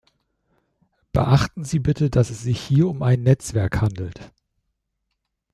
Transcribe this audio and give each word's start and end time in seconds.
Beachten 1.13 1.63
Sie 1.63 1.77
bitte, 1.77 2.09
dass 2.09 2.31
es 2.31 2.41
sich 2.41 2.59
hier 2.59 2.87
um 2.87 3.03
ein 3.03 3.21
Netzwerk 3.21 3.81
handelt. 3.81 4.31